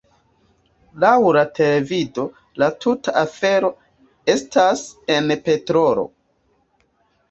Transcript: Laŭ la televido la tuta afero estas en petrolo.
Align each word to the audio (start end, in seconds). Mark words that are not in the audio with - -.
Laŭ 1.03 1.11
la 1.37 1.43
televido 1.59 2.25
la 2.63 2.71
tuta 2.87 3.15
afero 3.23 3.73
estas 4.39 4.87
en 5.21 5.35
petrolo. 5.49 6.13